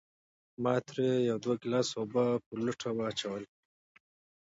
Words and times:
ما 0.63 0.73
ترې 0.87 1.09
يو 1.29 1.37
دوه 1.43 1.55
ګلاسه 1.63 1.93
اوبۀ 1.99 2.25
پۀ 2.45 2.53
لوټه 2.63 2.89
واچولې 2.97 3.47